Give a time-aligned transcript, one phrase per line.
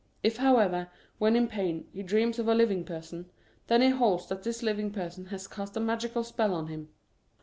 [0.23, 3.29] If, however, when in pain, he dreams of a living person,
[3.67, 6.89] then he holds that this living person has cast a magical spell over him.